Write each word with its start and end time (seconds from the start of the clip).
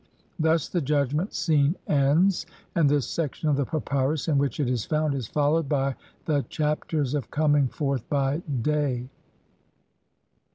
Thus 0.39 0.67
the 0.67 0.81
Judgment 0.81 1.31
Scene 1.31 1.75
ends, 1.85 2.47
and 2.73 2.89
this 2.89 3.07
section 3.07 3.49
of 3.49 3.55
the 3.55 3.67
papyrus 3.67 4.27
in 4.27 4.39
which 4.39 4.59
it 4.59 4.67
is 4.67 4.83
found 4.83 5.13
is 5.13 5.27
followed 5.27 5.69
by 5.69 5.95
the 6.25 6.41
"Chapters 6.49 7.13
of 7.13 7.29
Coming 7.29 7.67
Forth 7.67 8.09
by 8.09 8.39
Day". 8.63 9.07